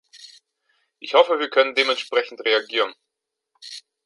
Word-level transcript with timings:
Ich 0.97 1.13
hoffe, 1.13 1.37
wir 1.37 1.51
können 1.51 1.75
dementsprechend 1.75 2.41
reagieren. 2.43 2.91